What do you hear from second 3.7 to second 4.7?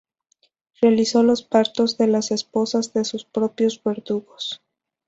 verdugos.